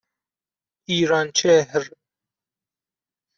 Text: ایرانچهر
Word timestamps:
ایرانچهر 0.89 1.85